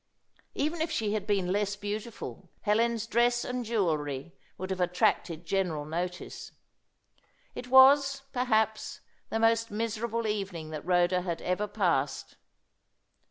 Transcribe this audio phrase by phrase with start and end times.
[0.55, 5.85] Even if she had been less beautiful, Helen's dress and jewellery would have attracted general
[5.85, 6.53] notice.
[7.53, 12.35] It was, perhaps, the most miserable evening that Rhoda had ever passed.